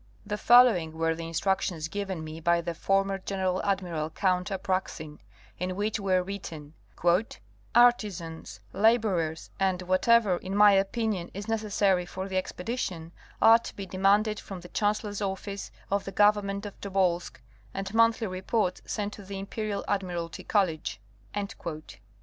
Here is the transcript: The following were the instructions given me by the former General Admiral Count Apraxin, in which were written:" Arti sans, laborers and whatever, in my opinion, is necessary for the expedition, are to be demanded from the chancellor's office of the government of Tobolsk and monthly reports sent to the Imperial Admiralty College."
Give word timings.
The 0.25 0.35
following 0.35 0.93
were 0.97 1.13
the 1.13 1.27
instructions 1.27 1.87
given 1.87 2.23
me 2.23 2.39
by 2.39 2.59
the 2.61 2.73
former 2.73 3.19
General 3.19 3.61
Admiral 3.63 4.09
Count 4.09 4.49
Apraxin, 4.49 5.19
in 5.59 5.75
which 5.75 5.99
were 5.99 6.23
written:" 6.23 6.73
Arti 7.75 8.09
sans, 8.09 8.59
laborers 8.73 9.51
and 9.59 9.83
whatever, 9.83 10.37
in 10.37 10.55
my 10.55 10.71
opinion, 10.71 11.29
is 11.35 11.47
necessary 11.47 12.07
for 12.07 12.27
the 12.27 12.37
expedition, 12.37 13.11
are 13.43 13.59
to 13.59 13.75
be 13.75 13.85
demanded 13.85 14.39
from 14.39 14.61
the 14.61 14.69
chancellor's 14.69 15.21
office 15.21 15.69
of 15.91 16.05
the 16.05 16.11
government 16.11 16.65
of 16.65 16.81
Tobolsk 16.81 17.39
and 17.71 17.93
monthly 17.93 18.25
reports 18.25 18.81
sent 18.85 19.13
to 19.13 19.21
the 19.23 19.37
Imperial 19.37 19.85
Admiralty 19.87 20.43
College." 20.43 20.99